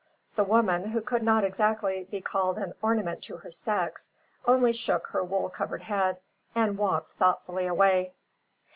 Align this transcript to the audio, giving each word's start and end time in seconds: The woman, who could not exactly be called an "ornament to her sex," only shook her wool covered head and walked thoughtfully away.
The 0.35 0.43
woman, 0.43 0.85
who 0.89 0.99
could 1.01 1.21
not 1.21 1.43
exactly 1.43 2.05
be 2.09 2.21
called 2.21 2.57
an 2.57 2.73
"ornament 2.81 3.21
to 3.25 3.37
her 3.37 3.51
sex," 3.51 4.11
only 4.47 4.73
shook 4.73 5.05
her 5.09 5.23
wool 5.23 5.47
covered 5.49 5.83
head 5.83 6.17
and 6.55 6.75
walked 6.75 7.13
thoughtfully 7.17 7.67
away. 7.67 8.11